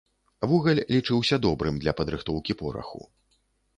Вугаль 0.53 0.81
лічыўся 0.95 1.39
добрым 1.45 1.77
для 1.83 1.95
падрыхтоўкі 1.99 2.59
пораху. 2.63 3.01